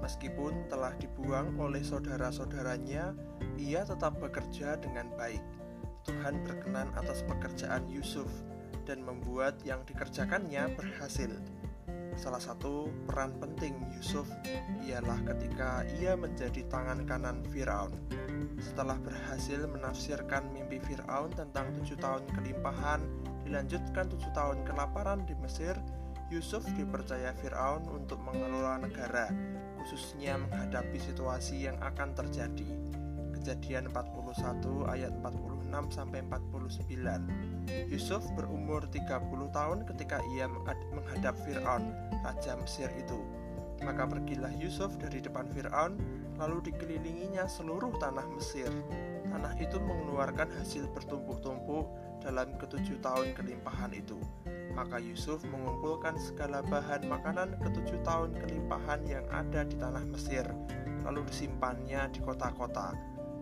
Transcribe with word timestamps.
Meskipun 0.00 0.66
telah 0.72 0.96
dibuang 0.96 1.54
oleh 1.60 1.84
saudara-saudaranya, 1.84 3.12
ia 3.60 3.84
tetap 3.84 4.16
bekerja 4.18 4.80
dengan 4.80 5.12
baik. 5.14 5.44
Tuhan 6.08 6.40
berkenan 6.42 6.88
atas 6.96 7.20
pekerjaan 7.28 7.84
Yusuf 7.92 8.26
dan 8.88 9.04
membuat 9.04 9.60
yang 9.62 9.84
dikerjakannya 9.84 10.72
berhasil. 10.74 11.28
Salah 12.18 12.42
satu 12.42 12.90
peran 13.06 13.36
penting 13.38 13.76
Yusuf 13.94 14.26
ialah 14.82 15.20
ketika 15.24 15.86
ia 16.00 16.18
menjadi 16.18 16.66
tangan 16.66 17.06
kanan 17.06 17.44
Firaun. 17.52 17.94
Setelah 18.58 18.98
berhasil 18.98 19.62
menafsirkan 19.68 20.48
mimpi 20.50 20.82
Firaun 20.84 21.30
tentang 21.32 21.70
tujuh 21.80 21.96
tahun 22.00 22.24
kelimpahan, 22.34 23.00
dilanjutkan 23.46 24.10
tujuh 24.10 24.32
tahun 24.34 24.64
kelaparan 24.66 25.22
di 25.28 25.38
Mesir, 25.38 25.76
Yusuf 26.30 26.62
dipercaya 26.78 27.34
Firaun 27.42 27.82
untuk 27.90 28.22
mengelola 28.22 28.78
negara, 28.78 29.34
khususnya 29.82 30.38
menghadapi 30.38 31.02
situasi 31.02 31.66
yang 31.66 31.74
akan 31.82 32.14
terjadi. 32.14 32.70
Kejadian 33.34 33.90
41 33.90 34.86
ayat 34.86 35.10
46 35.18 35.90
sampai 35.90 36.22
49. 36.30 37.90
Yusuf 37.90 38.22
berumur 38.38 38.86
30 38.86 39.26
tahun 39.50 39.82
ketika 39.90 40.22
ia 40.38 40.46
menghadap 40.94 41.34
Firaun, 41.42 41.90
raja 42.22 42.54
Mesir 42.62 42.86
itu. 42.94 43.18
Maka 43.82 44.06
pergilah 44.06 44.54
Yusuf 44.54 44.94
dari 45.02 45.18
depan 45.18 45.50
Firaun, 45.50 45.98
lalu 46.38 46.70
dikelilinginya 46.70 47.50
seluruh 47.50 47.90
tanah 47.98 48.30
Mesir. 48.38 48.70
Tanah 49.26 49.58
itu 49.58 49.82
mengeluarkan 49.82 50.46
hasil 50.62 50.86
bertumpuk-tumpuk 50.94 51.90
dalam 52.22 52.54
ketujuh 52.54 53.02
tahun 53.02 53.34
kelimpahan 53.34 53.90
itu. 53.98 54.20
Maka 54.72 55.02
Yusuf 55.02 55.42
mengumpulkan 55.50 56.14
segala 56.16 56.62
bahan 56.62 57.06
makanan 57.10 57.58
ketujuh 57.58 58.00
tahun 58.06 58.38
kelimpahan 58.38 59.02
yang 59.06 59.26
ada 59.28 59.66
di 59.66 59.74
tanah 59.74 60.04
Mesir, 60.06 60.46
lalu 61.02 61.26
disimpannya 61.26 62.06
di 62.14 62.20
kota-kota. 62.22 62.94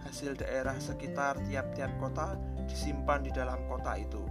Hasil 0.00 0.40
daerah 0.40 0.80
sekitar 0.80 1.36
tiap-tiap 1.44 1.92
kota 2.00 2.40
disimpan 2.64 3.20
di 3.20 3.30
dalam 3.30 3.60
kota 3.68 4.00
itu. 4.00 4.24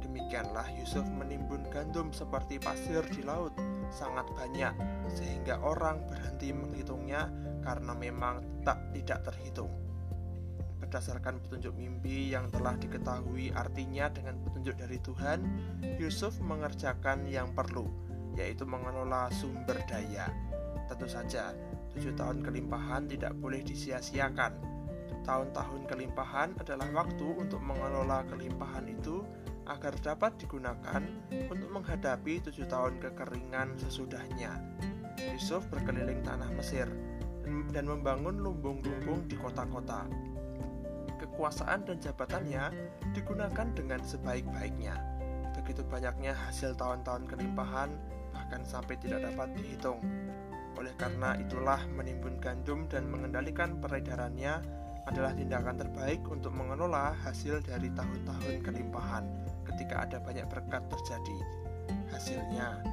Demikianlah 0.00 0.64
Yusuf 0.80 1.04
menimbun 1.04 1.68
gandum 1.68 2.08
seperti 2.08 2.56
pasir 2.56 3.04
di 3.12 3.20
laut, 3.20 3.52
sangat 3.92 4.24
banyak, 4.32 4.72
sehingga 5.12 5.60
orang 5.60 6.08
berhenti 6.08 6.56
menghitungnya 6.56 7.28
karena 7.60 7.92
memang 7.92 8.64
tak 8.64 8.80
tidak 8.96 9.28
terhitung 9.28 9.89
berdasarkan 10.90 11.38
petunjuk 11.46 11.70
mimpi 11.78 12.34
yang 12.34 12.50
telah 12.50 12.74
diketahui 12.74 13.54
artinya 13.54 14.10
dengan 14.10 14.42
petunjuk 14.42 14.74
dari 14.74 14.98
Tuhan, 14.98 15.38
Yusuf 16.02 16.42
mengerjakan 16.42 17.30
yang 17.30 17.54
perlu, 17.54 17.86
yaitu 18.34 18.66
mengelola 18.66 19.30
sumber 19.30 19.78
daya. 19.86 20.26
Tentu 20.90 21.06
saja, 21.06 21.54
tujuh 21.94 22.10
tahun 22.18 22.42
kelimpahan 22.42 23.06
tidak 23.06 23.38
boleh 23.38 23.62
disia-siakan. 23.62 24.58
Tahun-tahun 25.22 25.86
kelimpahan 25.86 26.58
adalah 26.58 26.90
waktu 26.90 27.38
untuk 27.38 27.62
mengelola 27.62 28.26
kelimpahan 28.26 28.90
itu 28.90 29.22
agar 29.70 29.94
dapat 30.02 30.42
digunakan 30.42 31.06
untuk 31.30 31.70
menghadapi 31.70 32.42
tujuh 32.50 32.66
tahun 32.66 32.98
kekeringan 32.98 33.78
sesudahnya. 33.78 34.58
Yusuf 35.38 35.70
berkeliling 35.70 36.26
tanah 36.26 36.50
Mesir 36.58 36.90
dan 37.70 37.86
membangun 37.86 38.42
lumbung-lumbung 38.42 39.30
di 39.30 39.38
kota-kota 39.38 40.10
kekuasaan 41.40 41.88
dan 41.88 41.96
jabatannya 42.04 42.64
digunakan 43.16 43.64
dengan 43.72 44.04
sebaik-baiknya. 44.04 44.92
Begitu 45.56 45.80
banyaknya 45.88 46.36
hasil 46.36 46.76
tahun-tahun 46.76 47.32
kelimpahan, 47.32 47.96
bahkan 48.36 48.60
sampai 48.60 49.00
tidak 49.00 49.24
dapat 49.24 49.48
dihitung. 49.56 50.04
Oleh 50.76 50.92
karena 51.00 51.40
itulah 51.40 51.80
menimbun 51.96 52.36
gandum 52.44 52.84
dan 52.92 53.08
mengendalikan 53.08 53.80
peredarannya 53.80 54.60
adalah 55.08 55.32
tindakan 55.32 55.80
terbaik 55.80 56.20
untuk 56.28 56.52
mengelola 56.52 57.16
hasil 57.24 57.64
dari 57.64 57.88
tahun-tahun 57.88 58.60
kelimpahan 58.60 59.24
ketika 59.64 60.04
ada 60.04 60.20
banyak 60.20 60.44
berkat 60.44 60.84
terjadi. 60.92 61.38
Hasilnya, 62.12 62.84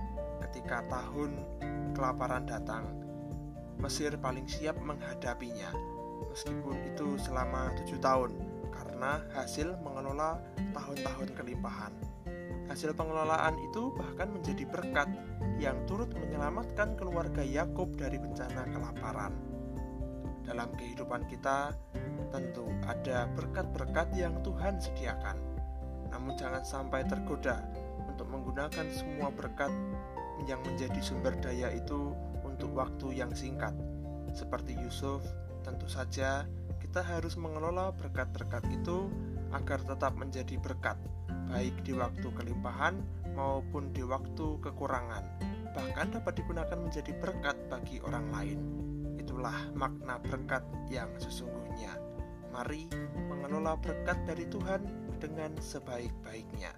ketika 0.47 0.87
tahun 0.87 1.35
kelaparan 1.91 2.47
datang, 2.47 2.87
Mesir 3.83 4.15
paling 4.15 4.47
siap 4.47 4.79
menghadapinya 4.79 5.96
meskipun 6.31 6.77
itu 6.93 7.17
selama 7.21 7.73
tujuh 7.81 7.99
tahun 8.01 8.31
karena 8.73 9.21
hasil 9.33 9.77
mengelola 9.81 10.37
tahun-tahun 10.73 11.33
kelimpahan. 11.33 11.93
Hasil 12.67 12.91
pengelolaan 12.93 13.55
itu 13.71 13.95
bahkan 13.95 14.27
menjadi 14.27 14.67
berkat 14.67 15.07
yang 15.57 15.79
turut 15.87 16.11
menyelamatkan 16.11 16.99
keluarga 16.99 17.39
Yakub 17.41 17.95
dari 17.95 18.19
bencana 18.19 18.67
kelaparan. 18.67 19.33
Dalam 20.43 20.71
kehidupan 20.75 21.27
kita, 21.27 21.75
tentu 22.31 22.67
ada 22.87 23.27
berkat-berkat 23.35 24.11
yang 24.15 24.39
Tuhan 24.43 24.79
sediakan. 24.79 25.37
Namun 26.11 26.35
jangan 26.39 26.63
sampai 26.63 27.03
tergoda 27.07 27.63
untuk 28.07 28.27
menggunakan 28.31 28.87
semua 28.95 29.31
berkat 29.31 29.71
yang 30.47 30.59
menjadi 30.63 30.99
sumber 31.03 31.35
daya 31.39 31.71
itu 31.71 32.15
untuk 32.43 32.71
waktu 32.75 33.19
yang 33.19 33.31
singkat. 33.35 33.75
Seperti 34.31 34.75
Yusuf 34.75 35.23
Tentu 35.67 35.91
saja, 35.91 36.47
kita 36.79 37.03
harus 37.03 37.35
mengelola 37.35 37.91
berkat-berkat 37.91 38.63
itu 38.71 39.11
agar 39.51 39.83
tetap 39.83 40.15
menjadi 40.15 40.55
berkat, 40.55 40.95
baik 41.51 41.75
di 41.83 41.91
waktu 41.91 42.23
kelimpahan 42.31 43.03
maupun 43.35 43.91
di 43.91 43.99
waktu 43.99 44.63
kekurangan, 44.63 45.27
bahkan 45.75 46.07
dapat 46.15 46.39
digunakan 46.39 46.79
menjadi 46.79 47.11
berkat 47.19 47.59
bagi 47.67 47.99
orang 47.99 48.31
lain. 48.31 48.59
Itulah 49.19 49.67
makna 49.75 50.23
berkat 50.23 50.63
yang 50.87 51.11
sesungguhnya. 51.19 51.99
Mari 52.55 52.87
mengelola 53.27 53.75
berkat 53.75 54.23
dari 54.23 54.47
Tuhan 54.47 54.87
dengan 55.19 55.51
sebaik-baiknya. 55.59 56.71